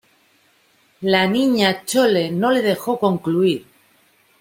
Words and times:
la 1.01 1.27
Niña 1.27 1.85
Chole 1.85 2.31
no 2.31 2.49
le 2.49 2.63
dejó 2.63 2.97
concluir: 2.97 3.67